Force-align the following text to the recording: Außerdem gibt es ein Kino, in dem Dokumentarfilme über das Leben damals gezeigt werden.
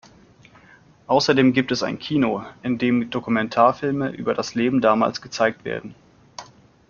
Außerdem 1.05 1.53
gibt 1.53 1.71
es 1.71 1.83
ein 1.83 1.99
Kino, 1.99 2.43
in 2.63 2.79
dem 2.79 3.11
Dokumentarfilme 3.11 4.09
über 4.09 4.33
das 4.33 4.55
Leben 4.55 4.81
damals 4.81 5.21
gezeigt 5.21 5.63
werden. 5.63 5.93